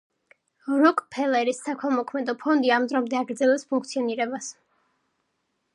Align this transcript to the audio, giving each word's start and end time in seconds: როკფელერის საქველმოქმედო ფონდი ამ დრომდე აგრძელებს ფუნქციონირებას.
როკფელერის 0.83 1.59
საქველმოქმედო 1.67 2.35
ფონდი 2.45 2.73
ამ 2.79 2.89
დრომდე 2.93 3.19
აგრძელებს 3.21 3.69
ფუნქციონირებას. 3.75 4.51